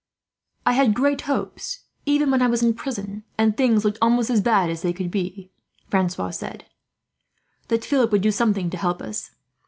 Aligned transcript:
"I 0.65 0.73
had 0.73 0.95
great 0.95 1.21
hopes, 1.29 1.81
even 2.07 2.31
when 2.31 2.41
I 2.41 2.47
was 2.47 2.63
in 2.63 2.73
prison, 2.73 3.23
and 3.37 3.55
things 3.55 3.85
looked 3.85 3.99
almost 4.01 4.31
as 4.31 4.41
bad 4.41 4.71
as 4.71 4.81
they 4.81 4.93
could 4.93 5.11
be," 5.11 5.51
Francois 5.91 6.31
said, 6.31 6.65
"that 7.67 7.85
Philip 7.85 8.11
would 8.11 8.23
do 8.23 8.31
something 8.31 8.71
to 8.71 8.77
help 8.77 9.03
us. 9.03 9.29